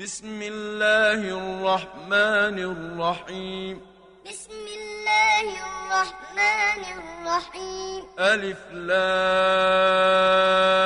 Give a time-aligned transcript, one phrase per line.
[0.00, 3.80] بسم الله الرحمن الرحيم.
[4.28, 8.06] بسم الله الرحمن الرحيم.
[8.18, 10.85] ألف لام.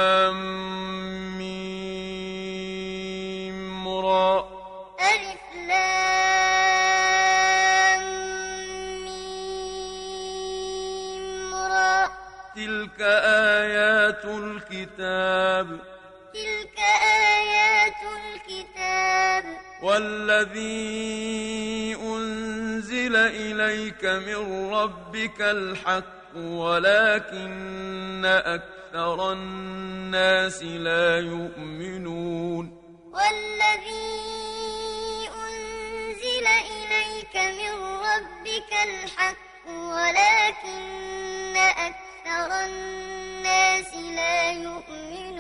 [20.01, 32.81] والذي أنزل إليك من ربك الحق ولكن أكثر الناس لا يؤمنون.
[33.13, 34.21] والذي
[35.45, 37.73] أنزل إليك من
[38.09, 39.37] ربك الحق
[39.69, 45.40] ولكن أكثر الناس لا يؤمنون.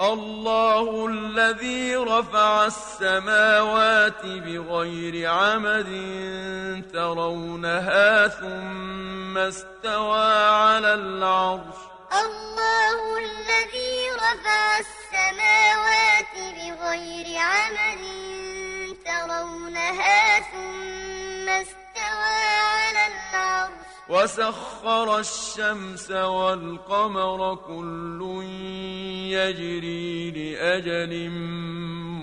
[0.00, 5.90] الله الذي رفع السماوات بغير عمد
[6.92, 11.76] ترونها ثم استوى على العرش.
[12.12, 18.02] الله الذي رفع السماوات بغير عمد
[19.04, 21.01] ترونها ثم
[24.08, 28.42] وسخر الشمس والقمر كل
[29.32, 31.30] يجري لأجل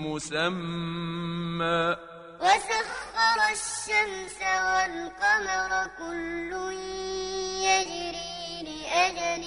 [0.04, 1.96] مسمى.
[2.40, 6.52] وسخر الشمس والقمر كل
[7.64, 9.44] يجري لأجل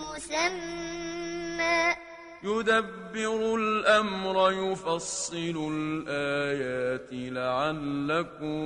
[0.00, 2.05] مسمى.
[2.46, 8.58] يدبر الأمر يفصل الآيات لعلكم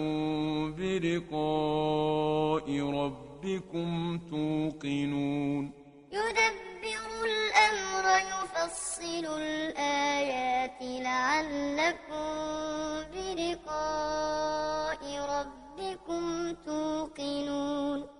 [0.73, 2.67] بلقاء
[3.01, 5.65] ربكم توقنون.
[6.13, 12.29] يدبر الأمر يفصل الآيات لعلكم
[13.15, 15.03] بلقاء
[15.35, 16.25] ربكم
[16.67, 18.20] توقنون.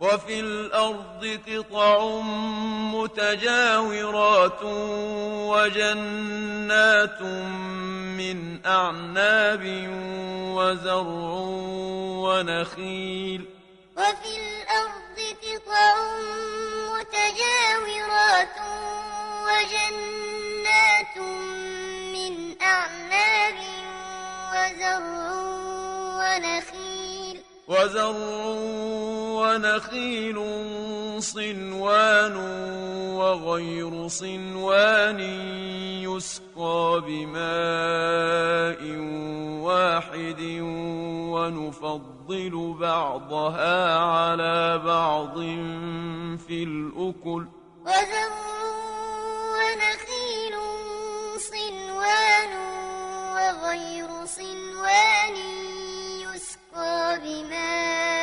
[0.00, 2.20] وفي الأرض قطع
[2.94, 4.62] متجاورات
[5.52, 7.22] وجنات
[8.20, 9.64] من أعناب
[10.56, 11.06] وزرع
[12.26, 13.44] ونخيل.
[13.96, 15.94] وفي الأرض قطع
[16.92, 18.56] متجاورات
[19.48, 21.16] وجنات
[22.14, 23.58] من أعناب
[24.52, 25.26] وزرع
[26.18, 27.36] ونخيل.
[27.68, 28.95] وزرع
[29.76, 30.38] ونخيل
[31.22, 32.36] صنوان
[33.16, 35.20] وغير صنوان
[36.00, 38.82] يسقى بماء
[39.60, 40.40] واحد
[41.32, 45.36] ونفضل بعضها على بعض
[46.46, 47.46] في الأكل.
[49.56, 50.56] ونخيل
[51.52, 52.52] صنوان
[53.36, 55.36] وغير صنوان
[56.24, 58.15] يسقى بماء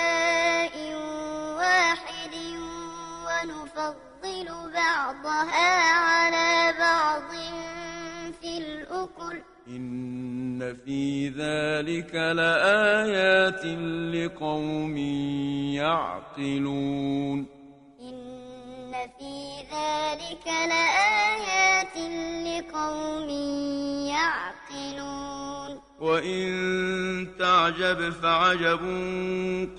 [4.93, 7.29] بعضها على بعض
[8.41, 9.41] في الأكل.
[9.67, 13.65] إن في ذلك لآيات
[14.15, 14.97] لقوم
[15.77, 17.45] يعقلون.
[18.01, 19.35] إن في
[19.73, 21.97] ذلك لآيات
[22.47, 23.29] لقوم
[24.09, 25.81] يعقلون.
[25.99, 26.72] وإن
[27.73, 28.81] تعجب فعجب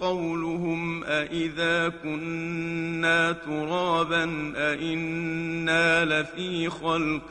[0.00, 7.31] قولهم أإذا كنا ترابا أإنا لفي خلق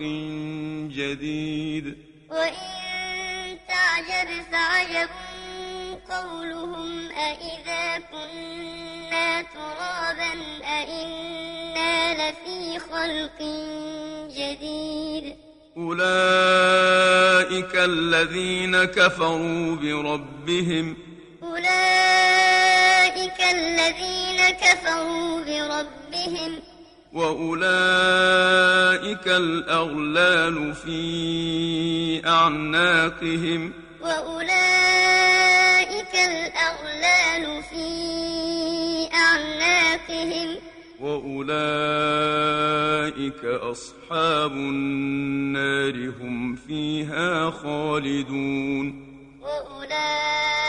[0.96, 1.98] جديد.
[2.30, 5.10] وإن تعجب فعجب
[6.10, 10.34] قولهم أإذا كنا ترابا
[10.64, 13.40] أإنا لفي خلق
[14.38, 15.43] جديد.
[15.78, 20.98] أولئك الذين كفروا بربهم.
[21.44, 26.60] أولئك الذين كفروا بربهم.
[27.14, 27.68] وأولئك
[29.28, 33.74] الأغلال في أعناقهم.
[34.02, 34.54] وأولئك
[36.14, 37.88] الأغلال في
[39.14, 40.63] أعناقهم.
[41.00, 42.64] وأولئك
[43.46, 50.64] أصحاب النار هم فيها خالدون وأولئك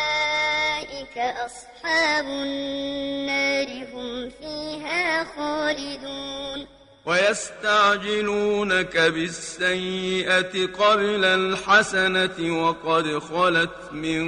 [1.18, 6.66] أصحاب النار هم فيها خالدون
[7.06, 14.24] ويستعجلونك بالسيئة قبل الحسنة وقد خلت من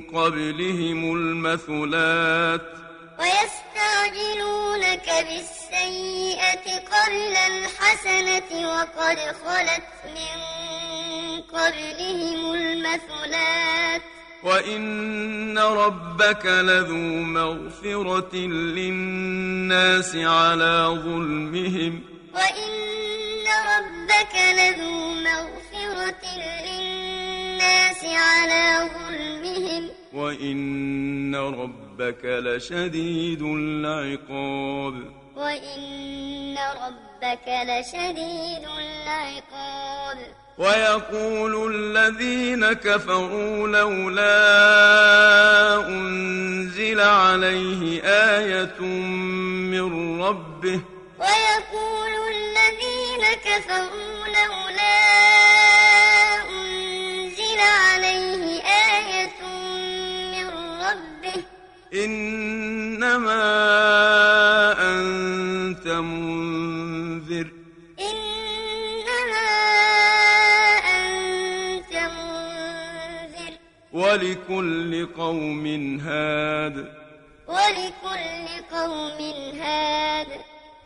[0.00, 2.62] قبلهم المثلات
[3.18, 3.65] ويستعجلونك
[5.06, 10.38] بالسيئة قبل الحسنة وقد خلت من
[11.40, 14.02] قبلهم المثلات.
[14.42, 22.02] وإن ربك لذو مغفرة للناس على ظلمهم.
[22.34, 26.24] وإن ربك لذو مغفرة
[26.66, 29.90] للناس على ظلمهم.
[30.16, 34.94] وإن ربك لشديد العقاب
[35.36, 40.18] وإن ربك لشديد العقاب
[40.58, 44.28] ويقول الذين كفروا لولا
[45.88, 50.80] أنزل عليه آية من ربه
[51.20, 54.96] ويقول الذين كفروا لولا
[56.50, 58.05] أنزل عليه
[62.04, 63.42] إنما
[64.78, 67.46] أنت منذر.
[68.00, 69.48] إنما
[70.98, 73.52] أنت منذر.
[73.92, 75.66] ولكل قوم
[76.00, 76.92] هاد.
[77.48, 80.26] ولكل قوم هاد.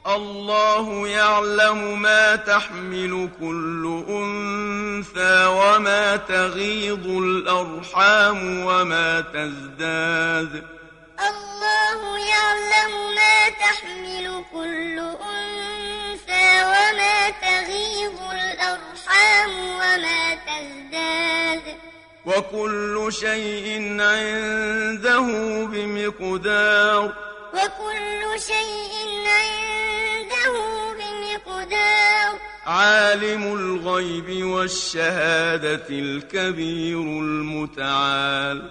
[0.07, 10.53] الله يعلم ما تحمل كل أنثى وما تغيض الأرحام وما تزداد.
[10.53, 10.80] الله
[11.21, 21.77] يعلم ما تحمل كل أنثى وما تغيض الأرحام وما تزداد.
[22.27, 25.27] وكل شيء عنده
[25.67, 27.15] بمقدار.
[27.55, 28.95] وكل شيء
[29.27, 30.53] عنده
[30.99, 32.39] بمقدار.
[32.67, 38.71] عالم الغيب والشهادة الكبير المتعال.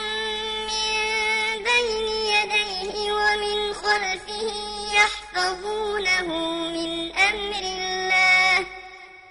[3.91, 4.47] خلفه
[4.95, 6.27] يحفظونه
[6.69, 8.65] من أمر الله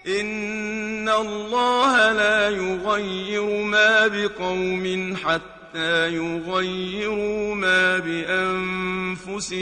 [0.06, 9.60] إن الله لا يغير ما بقوم حتى يغيروا ما بأنفسهم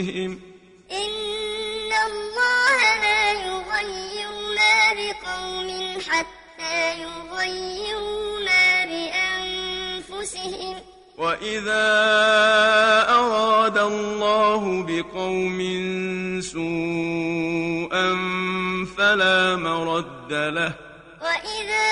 [0.91, 5.69] إن الله لا يغير ما بقوم
[6.09, 10.75] حتى يغيروا ما بأنفسهم
[11.19, 11.87] وإذا
[13.09, 15.59] أراد الله بقوم
[16.41, 18.07] سوءا
[18.97, 20.73] فلا مرد له
[21.21, 21.89] وإذا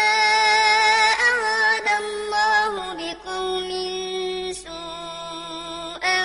[1.27, 3.69] أراد الله بقوم
[4.53, 6.19] سوءا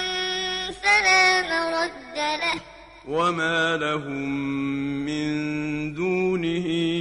[0.83, 2.61] فلا مرد له
[3.09, 4.29] وما لهم
[5.07, 6.92] من دونه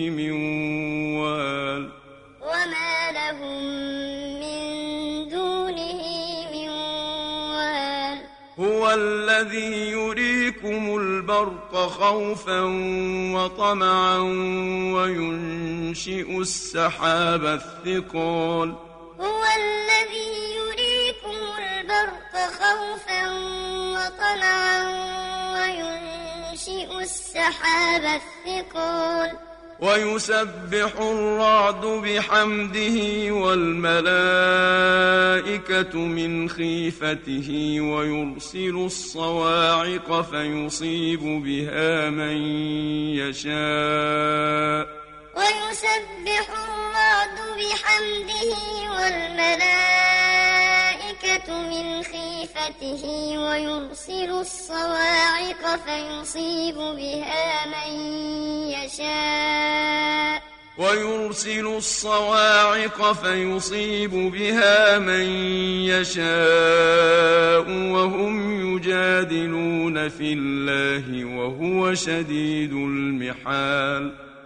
[9.42, 12.62] الذي يريكم البرق خوفا
[13.36, 14.18] وطمعا
[14.94, 18.76] وينشئ السحاب الثقال.
[19.20, 21.38] هو الذي يريكم
[22.60, 23.22] خوفا
[23.96, 24.80] وطمعا
[25.54, 29.51] وينشئ السحاب الثقال.
[29.82, 32.98] ويسبح الرعد بحمده
[33.34, 33.98] والملائكة
[35.98, 42.38] من خيفته ويرسل الصواعق فيصيب بها من
[43.18, 44.88] يشاء.
[45.38, 48.54] ويسبح الرعد بحمده
[48.94, 50.11] والملائكة
[51.50, 53.04] من خيفته
[53.38, 57.92] ويرسل الصواعق فيصيب بها من
[58.70, 60.42] يشاء.
[60.78, 65.26] ويرسل الصواعق فيصيب بها من
[65.86, 68.36] يشاء وهم
[68.76, 74.31] يجادلون في الله وهو شديد المحال.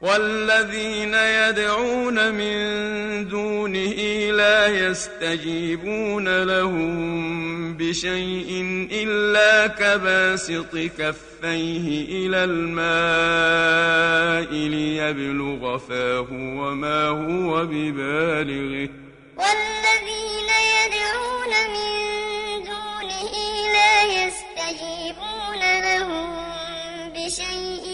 [0.00, 2.58] والذين يدعون من
[3.28, 3.96] دونه
[4.32, 11.86] لا يستجيبون لهم بشيء إلا كباسط كفيه
[12.26, 13.88] إلى الماء
[14.54, 18.88] ليبلغ فاه وما هو ببالغه.
[19.36, 21.92] والذين يدعون من
[22.70, 23.32] دونه
[23.74, 26.28] لا يستجيبون لهم
[27.14, 27.84] بشيء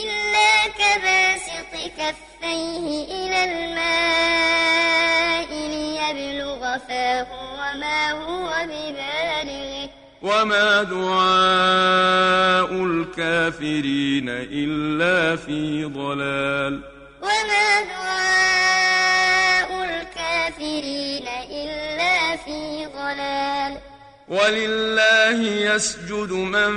[0.00, 1.51] إلا كباسط
[1.88, 9.88] كفيه إلى الماء ليبلغ فاه وما هو ببالغه.
[10.22, 16.82] وما دعاء الكافرين إلا في ضلال.
[17.22, 23.91] وما دعاء الكافرين إلا في ضلال.
[24.32, 26.72] ولله يسجد من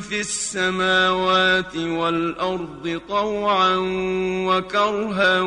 [0.00, 3.76] في السماوات والأرض طوعا
[4.46, 5.40] وكرها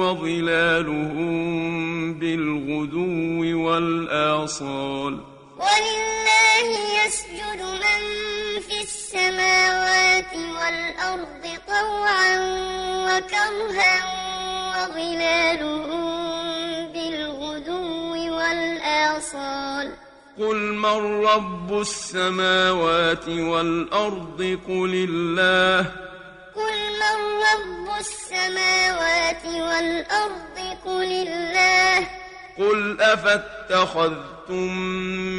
[0.00, 1.34] وظلالهم
[2.14, 5.14] بالغدو والآصال.
[5.60, 6.68] ولله
[7.04, 8.00] يسجد من
[8.60, 12.32] في السماوات والأرض طوعا
[13.06, 13.94] وكرها
[14.72, 16.02] وظلالهم
[16.92, 20.07] بالغدو والآصال.
[20.38, 25.80] قل من رب السماوات والأرض قل الله
[26.54, 27.16] قل من
[27.48, 32.08] رب السماوات والأرض قل الله
[32.58, 34.72] قل أفاتخذتم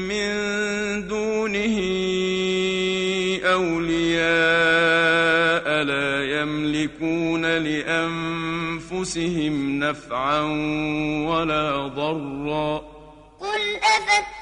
[0.07, 0.27] من
[1.07, 1.77] دونه
[3.45, 4.23] أولياء
[5.83, 9.19] لا يملكون لأنفسهم
[9.79, 10.41] نفعا
[11.29, 12.77] ولا ضرا
[13.39, 14.38] قل أفاتخذتم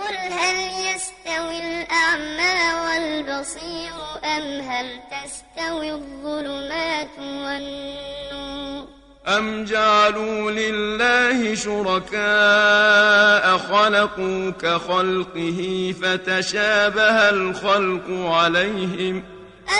[0.00, 3.92] قل هل يستوي الأعمى والبصير
[4.24, 8.88] أم هل تستوي الظلمات والنور؟
[9.28, 19.24] أم جعلوا لله شركاء خلقوا كخلقه فتشابه الخلق عليهم؟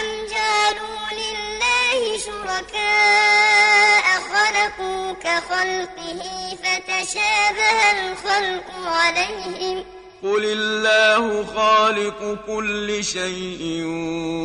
[0.01, 6.23] أم جعلوا لله شركاء خلقوا كخلقه
[6.63, 9.85] فتشابه الخلق عليهم؟
[10.23, 13.85] قل الله خالق كل شيء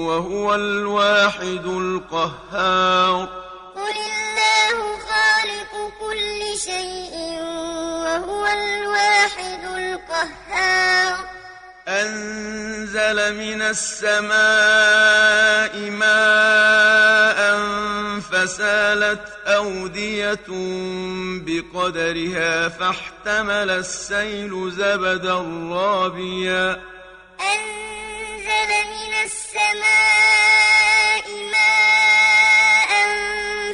[0.08, 3.28] وهو الواحد القهار
[3.76, 7.42] قل الله خالق كل شيء
[8.06, 11.18] وهو الواحد القهار
[11.88, 14.36] أنزل من السماء
[15.90, 17.60] ماء
[18.20, 20.46] فسالت أودية
[21.46, 25.36] بقدرها فاحتمل السيل زبدا
[25.72, 26.82] رابيا.
[27.42, 32.92] أنزل من السماء ماء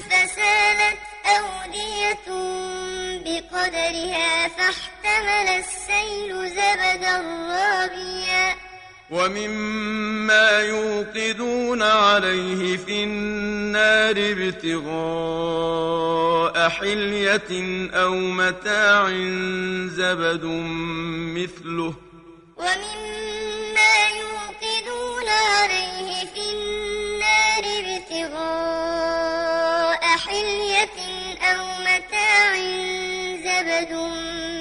[0.09, 2.27] فسالت أودية
[3.25, 7.17] بقدرها فاحتمل احتمل السيل زبدا
[7.49, 8.55] رابيا.
[9.09, 15.09] ومما يوقدون عليه في النار ابتغاء
[16.69, 19.09] حلية أو متاع
[19.87, 20.45] زبد
[21.35, 21.93] مثله.
[22.57, 27.63] ومما يوقدون عليه في النار
[28.11, 29.23] ابتغاء
[30.17, 30.97] حلية
[31.41, 32.55] أو متاع
[33.45, 34.60] زبد مثله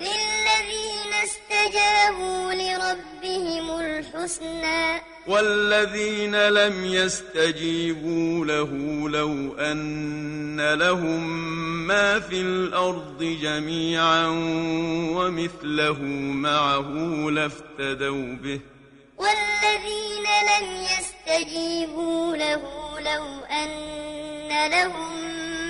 [0.00, 5.02] للذين استجابوا لربهم الحسنى.
[5.26, 8.70] والذين لم يستجيبوا له
[9.08, 11.22] لو أن لهم
[11.86, 14.26] ما في الأرض جميعا
[15.16, 16.90] ومثله معه
[17.30, 18.60] لافتدوا به.
[19.18, 22.62] والذين لم يستجيبوا له
[23.00, 25.14] لو أن لهم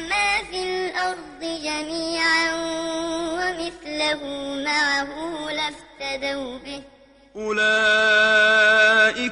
[0.09, 2.13] ما في الأرض جميعا
[3.64, 4.21] ومثله
[4.64, 6.83] معه لافتدوا به.
[7.37, 8.61] أولئك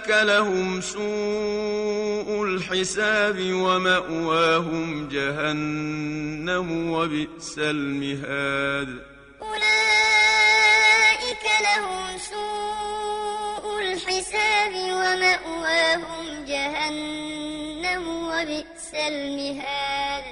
[0.08, 8.88] لهم سوء الحساب ومأواهم جهنم وبئس المهاد.
[9.42, 9.62] أولئك
[11.62, 20.31] لهم سوء الحساب ومأواهم جهنم وبئس المهاد.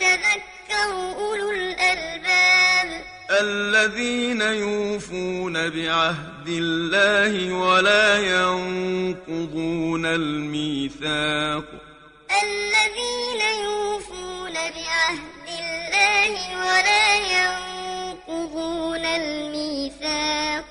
[0.00, 3.02] يتذكر أولو الألباب.
[3.30, 11.64] الذين يوفون بعهد الله ولا ينقضون الميثاق.
[12.42, 16.34] الذين يوفون بعهد الله
[16.66, 20.64] ولا ينقضون الميثاق.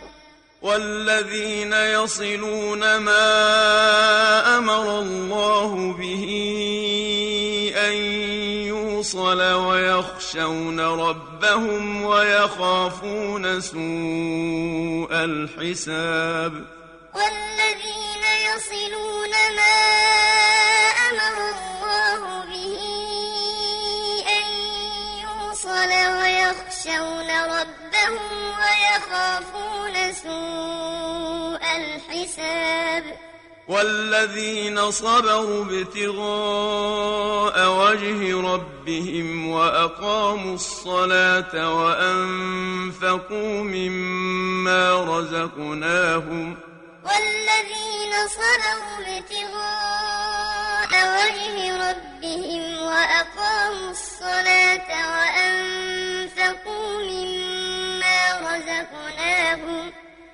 [0.62, 3.28] والذين يصلون ما
[4.58, 6.26] أمر الله به
[8.98, 16.54] يوصل ويخشون ربهم ويخافون سوء الحساب
[17.16, 19.78] والذين يصلون ما
[21.10, 22.82] أمر الله به
[24.38, 24.48] أن
[25.26, 28.20] يوصل ويخشون ربهم
[28.62, 33.27] ويخافون سوء الحساب
[33.68, 46.58] والذين صبروا ابتغاء وجه ربهم وأقاموا الصلاة وأنفقوا مما رزقناهم
[47.04, 51.56] والذين صبروا ابتغاء وجه
[51.90, 60.07] ربهم وأقاموا الصلاة وأنفقوا مما رزقناهم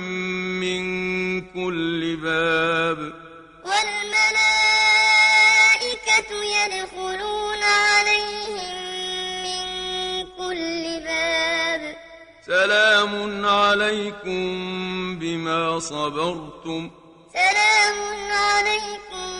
[0.60, 0.82] من
[1.40, 3.19] كل باب.
[12.50, 14.42] سلام عليكم
[15.18, 16.90] بما صبرتم.
[17.32, 17.98] سلام
[18.30, 19.30] عليكم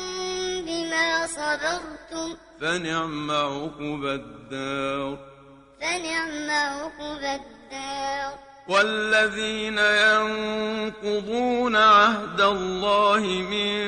[0.67, 2.37] بما صبرتم.
[2.61, 5.19] فنعم عقبى الدار.
[5.81, 8.50] فنعم عقبى الدار.
[8.71, 13.81] والذين ينقضون عهد الله من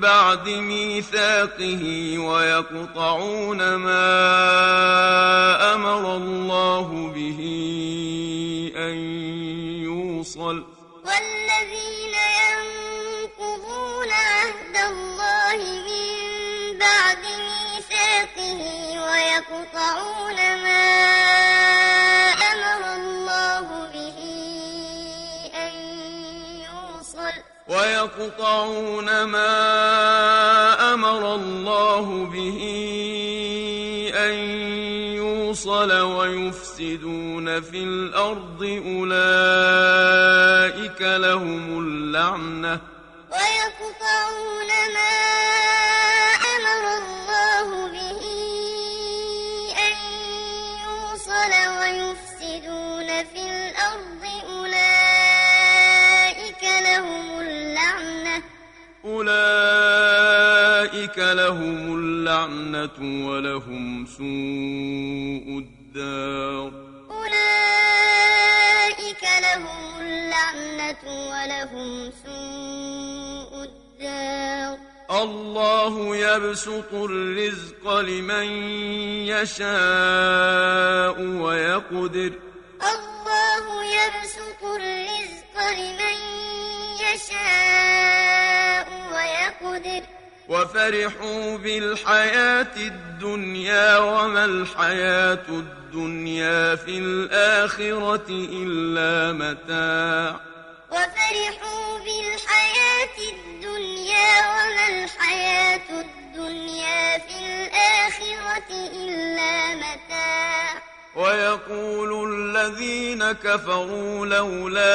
[0.00, 4.14] بعد ميثاقه ويقطعون ما
[5.74, 7.40] أمر الله به
[8.76, 8.94] أن
[9.84, 10.64] يوصل
[11.04, 12.14] والذين
[12.44, 15.56] ينقضون عهد الله
[15.88, 18.60] من بعد ميثاقه
[19.02, 20.47] ويقطعون
[28.08, 32.60] ويقطعون ما أمر الله به
[34.14, 34.34] أن
[35.14, 39.12] يوصل ويفسدون في الأرض أولئك
[41.02, 42.80] لهم اللعنة
[61.48, 66.72] لهم اللعنة ولهم سوء الدار.
[67.10, 68.44] أولئك
[69.42, 71.90] لهم اللعنة ولهم
[72.24, 74.76] سوء الدار.
[75.10, 78.48] الله يبسط الرزق لمن
[79.32, 82.32] يشاء ويقدر.
[82.92, 83.64] الله
[83.98, 85.97] يبسط الرزق لمن
[90.48, 100.40] وفرحوا بالحياة الدنيا وما الحياة الدنيا في الآخرة إلا متاع.
[100.90, 110.07] وفرحوا بالحياة الدنيا وما الحياة الدنيا في الآخرة إلا متاع.
[111.18, 114.88] ويقول الذين كفروا لولا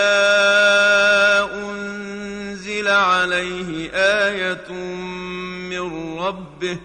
[1.54, 6.78] أنزل عليه آية من ربه.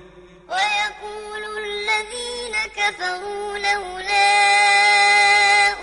[0.48, 4.28] ويقول الذين كفروا لولا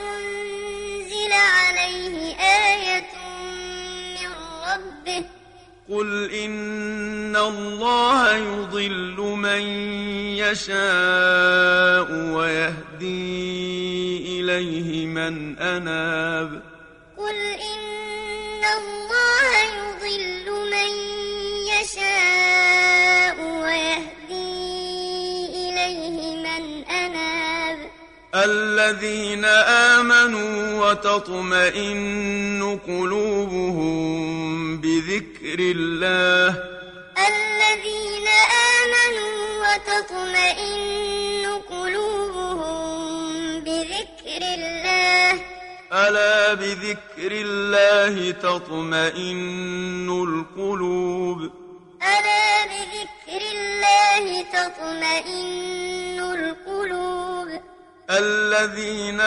[0.03, 3.13] أنزل عليه آية
[4.19, 4.31] من
[4.67, 5.23] ربه.
[5.89, 9.61] قل إن الله يضل من
[10.43, 16.61] يشاء ويهدي إليه من أناب.
[17.17, 17.35] قل
[17.71, 20.91] إن الله يضل من
[21.73, 24.55] يشاء ويهدي
[25.69, 27.79] إليه من أناب.
[28.35, 29.45] الذين
[29.95, 30.55] آمنوا
[30.85, 34.01] وتطمئن قلوبهم
[34.81, 36.47] بذكر الله.
[37.15, 38.27] الذين
[38.81, 42.84] آمنوا وتطمئن قلوبهم
[45.95, 51.51] ألا بذكر الله تطمئن القلوب؟
[52.03, 57.61] ألا بذكر الله تطمئن القلوب؟
[58.09, 59.21] الذين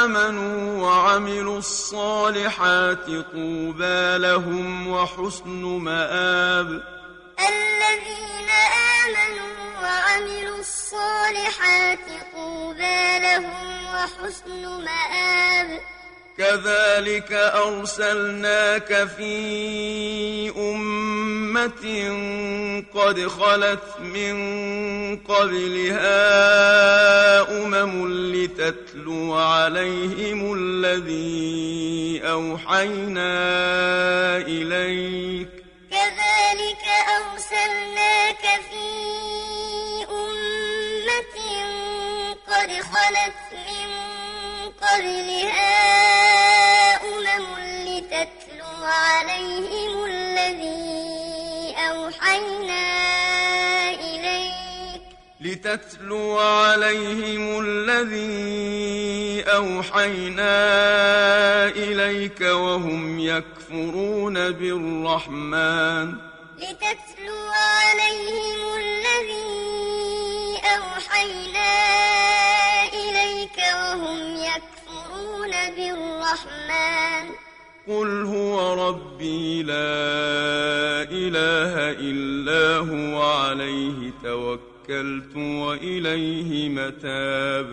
[0.00, 6.82] آمنوا وعملوا الصالحات طوبى لهم وحسن مآب.
[7.38, 8.50] الذين
[9.04, 15.80] آمنوا وعملوا الصالحات طوبى لهم وحسن مآب.
[16.38, 21.84] كذلك أرسلناك في أمة
[22.94, 24.36] قد خلت من
[25.18, 26.10] قبلها
[27.62, 33.36] أمم لتتلو عليهم الذي أوحينا
[34.36, 35.48] إليك.
[35.90, 36.84] كذلك
[37.18, 38.84] أرسلناك في
[40.10, 41.36] أمة
[42.46, 43.88] قد خلت من
[44.82, 46.03] قبلها
[55.64, 60.56] لتتلو عليهم الذي أوحينا
[61.68, 66.14] إليك وهم يكفرون بالرحمن.
[66.58, 67.40] لتتلو
[67.72, 69.40] عليهم الذي
[70.76, 71.74] أوحينا
[72.92, 77.24] إليك وهم يكفرون بالرحمن.
[77.88, 79.72] قل هو ربي لا
[81.10, 84.12] إله إلا هو عليه
[84.84, 87.66] توكلت وإليه متاب.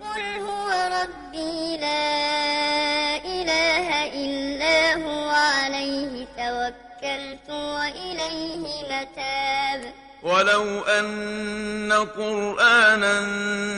[0.00, 0.68] قل هو
[1.02, 3.88] ربي لا إله
[4.24, 9.92] إلا هو عليه توكلت وإليه متاب.
[10.22, 13.14] ولو أن قرآنا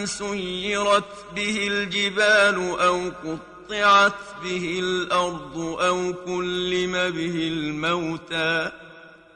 [0.07, 8.70] سيرت به الجبال أو قطعت به الأرض أو كلم به الموتى.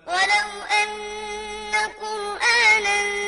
[0.06, 0.48] ولو
[0.82, 0.88] أن
[2.00, 3.27] قرآنا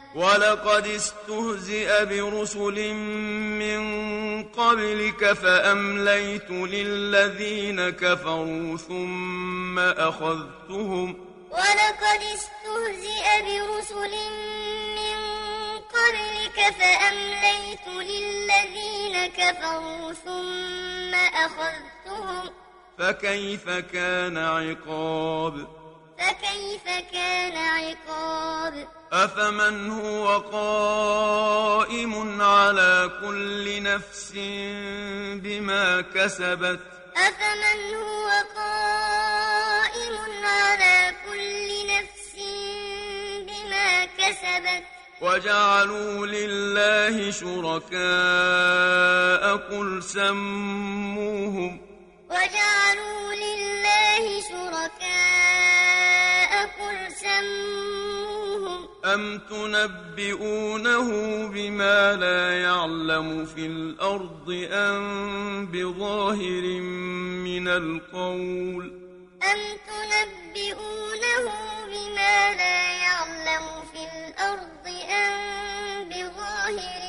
[0.15, 2.93] ولقد استهزئ برسل
[3.63, 3.81] من
[4.43, 11.27] قبلك فأمليت للذين كفروا ثم أخذتهم.
[11.51, 14.13] ولقد استهزئ برسل
[14.99, 15.17] من
[15.95, 22.49] قبلك فأمليت للذين كفروا ثم أخذتهم.
[22.97, 25.80] فكيف كان عقاب؟
[26.21, 34.31] فكيف كان عقاب؟ أفمن هو قائم على كل نفس
[35.43, 36.79] بما كسبت؟
[37.17, 42.35] أفمن هو قائم على كل نفس
[43.47, 44.83] بما كسبت؟
[45.21, 47.91] وجعلوا لله شركاء
[49.57, 51.81] قل سموهم.
[52.29, 55.50] وجعلوا لله شركاء
[57.41, 61.07] سموهم أم تنبئونه
[61.47, 66.81] بما لا يعلم في الأرض أم بظاهر
[67.47, 68.85] من القول
[69.43, 71.45] أم تنبئونه
[71.87, 77.01] بما لا يعلم في الأرض أم بظاهر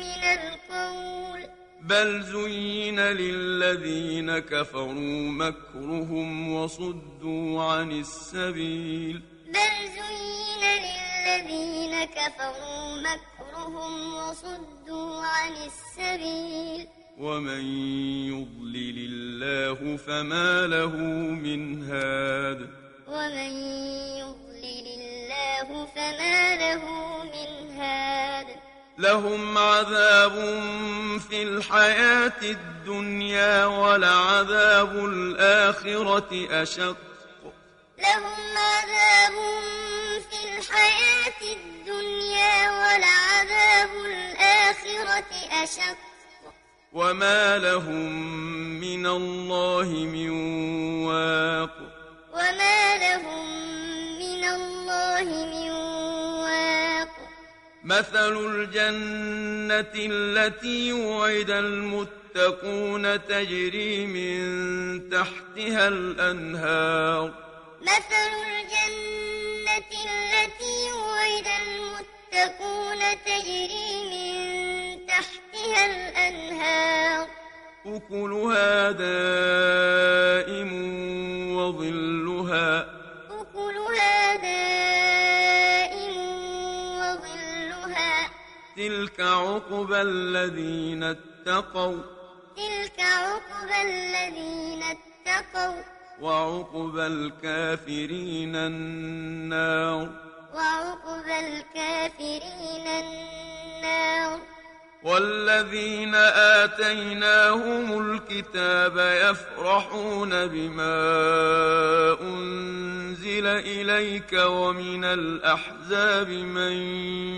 [0.00, 1.40] من القول
[1.82, 15.52] بل زين للذين كفروا مكرهم وصدوا عن السبيل بل زين للذين كفروا مكرهم وصدوا عن
[15.52, 17.64] السبيل ومن
[18.30, 20.96] يضلل الله فما له
[21.46, 22.70] من هاد
[23.08, 23.52] ومن
[24.22, 26.84] يضلل الله فما له
[27.24, 28.46] من هاد
[28.98, 30.32] لهم عذاب
[31.28, 37.09] في الحياة الدنيا ولعذاب الآخرة أشق
[38.02, 39.34] لهم عذاب
[40.30, 45.96] في الحياة الدنيا ولعذاب الآخرة أشق.
[46.92, 48.12] وما لهم
[48.80, 50.30] من الله من
[51.04, 51.76] واق.
[52.32, 53.46] وما لهم
[54.18, 55.70] من الله من
[56.40, 57.08] واق.
[57.84, 64.40] مثل الجنة التي وعد المتقون تجري من
[65.10, 67.49] تحتها الأنهار.
[67.80, 77.28] مثل الجنة التي وعد المتقون تجري من تحتها الأنهار.
[77.86, 80.70] أكلها دائم
[81.56, 82.68] وظلها.
[83.30, 86.16] أكلها دائم
[87.00, 88.30] وظلها.
[88.76, 91.98] تلك عقبى الذين اتقوا.
[92.56, 95.99] تلك عقبى الذين اتقوا.
[96.20, 100.08] وعقبى الكافرين النار.
[100.54, 104.38] وعقبى الكافرين النار.
[105.04, 106.14] والذين
[106.64, 110.96] آتيناهم الكتاب يفرحون بما
[112.20, 112.70] أنزل
[113.20, 116.72] أنزل إليك ومن الأحزاب من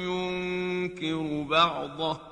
[0.09, 2.32] ينكر بعضه.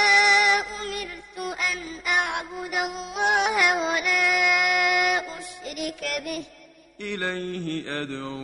[7.01, 8.37] إليه أدعو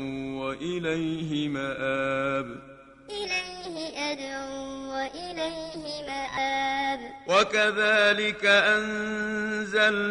[0.43, 2.77] وإليه مآب.
[3.09, 6.99] إليه أدعو وإليه مآب.
[7.27, 10.01] وكذلك أنزلناه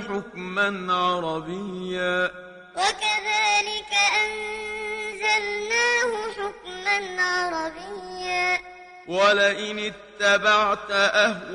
[0.00, 2.30] حكما عربيا.
[2.76, 3.92] وكذلك
[4.24, 8.65] أنزلناه حكما عربيا.
[9.08, 11.46] ولئن اتبعت أهواءهم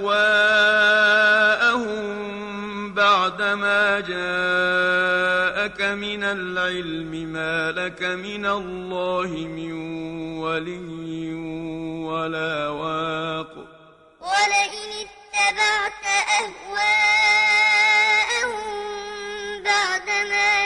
[2.94, 9.72] بعدما جاءك من العلم ما لك من الله من
[10.40, 11.34] ولي
[12.06, 13.54] ولا واق.
[14.22, 16.04] ولئن اتبعت
[16.40, 17.72] أهواءهم
[19.64, 20.61] بعدما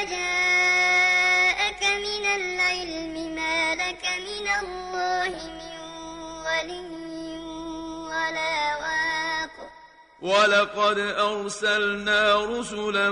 [10.26, 13.12] ولقد أرسلنا رسلا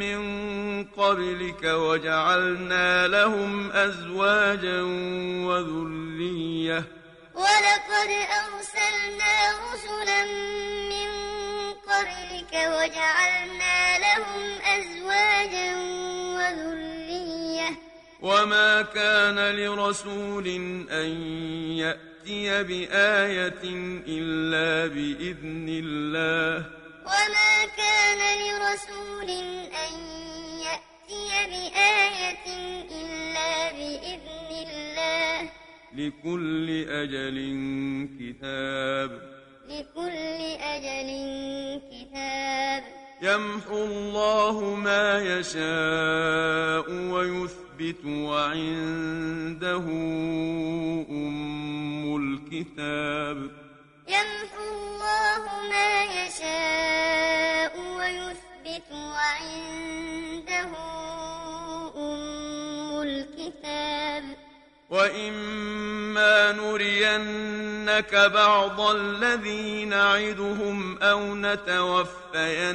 [0.00, 0.20] من
[0.84, 4.82] قبلك وجعلنا لهم أزواجا
[5.48, 6.84] وذرية.
[7.34, 8.10] ولقد
[8.42, 9.34] أرسلنا
[9.72, 10.24] رسلا
[10.92, 11.10] من
[11.90, 14.42] قبلك وجعلنا لهم
[14.76, 15.76] أزواجا
[16.36, 17.70] وذرية.
[18.20, 20.46] وما كان لرسول
[20.90, 21.10] أن
[21.76, 22.17] يأتي
[22.62, 23.62] بآية
[24.08, 26.66] إلا بإذن الله.
[27.04, 29.30] وما كان لرسول
[29.70, 29.92] أن
[30.60, 32.46] يأتي بآية
[32.90, 35.50] إلا بإذن الله.
[35.94, 37.38] لكل أجل
[38.20, 39.10] كتاب.
[39.68, 41.08] لكل أجل
[41.90, 42.82] كتاب.
[43.22, 47.67] يمحو الله ما يشاء ويثبت
[48.04, 49.84] وعنده
[51.10, 53.50] أم الكتاب.
[54.08, 60.72] يمحو الله ما يشاء ويثبت وعنده
[64.88, 72.70] وإما نرينك بعض الذي نعدهم أو نتوفينك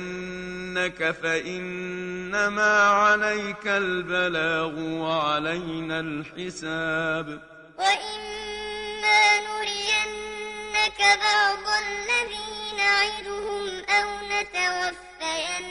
[1.23, 7.39] فإنما عليك البلاغ وعلينا الحساب
[7.77, 15.63] وإما نرينك بعض الذي نعدهم أو نتوفينك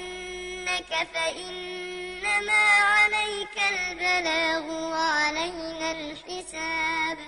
[1.14, 2.11] فإنما
[2.50, 7.18] عليك البلاغ وعلينا الحساب.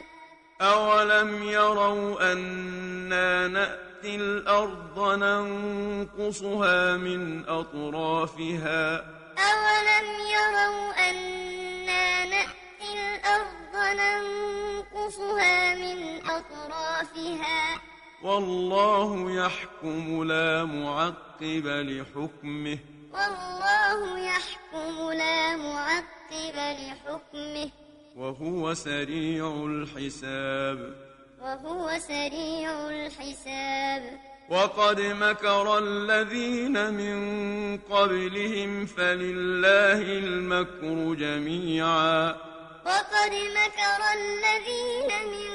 [0.60, 8.96] أولم يروا أنا نأتي الأرض ننقصها من أطرافها؟
[9.38, 17.80] أولم يروا أنا نأتي الأرض ننقصها من أطرافها؟
[18.22, 22.78] والله يحكم لا معقب لحكمه.
[23.14, 27.70] والله يحكم لا معقب لحكمه.
[28.16, 30.94] وهو سريع الحساب.
[31.42, 34.18] وهو سريع الحساب.
[34.50, 37.18] وقد مكر الذين من
[37.78, 42.28] قبلهم فلله المكر جميعا.
[42.86, 45.52] وقد مكر الذين من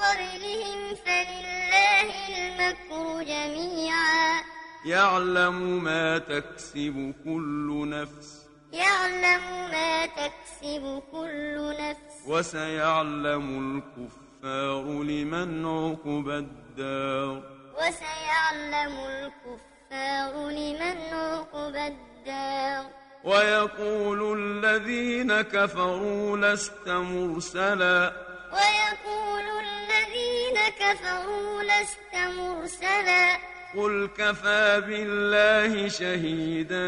[0.00, 4.57] قبلهم فلله المكر جميعا.
[4.84, 8.48] يعلم ما تكسب كل نفس.
[8.72, 12.16] يعلم ما تكسب كل نفس.
[12.26, 17.42] وسيعلم الكفار لمن عقب الدار.
[17.74, 22.90] وسيعلم الكفار لمن عقب الدار.
[23.24, 28.12] ويقول الذين كفروا لست مرسلا.
[28.52, 33.38] ويقول الذين كفروا لست مرسلا.
[33.76, 36.86] قل كفى بالله شهيدا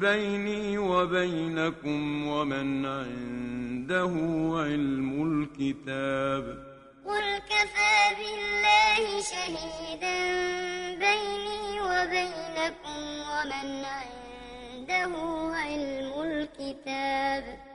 [0.00, 4.12] بيني وبينكم ومن عنده
[4.64, 6.44] علم الكتاب.
[7.06, 10.18] قل كفى بالله شهيدا
[11.04, 13.00] بيني وبينكم
[13.32, 15.12] ومن عنده
[15.54, 17.69] علم الكتاب.